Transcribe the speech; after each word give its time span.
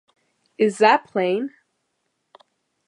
'Is 0.57 0.79
that 0.79 1.05
plain? 1.05 1.51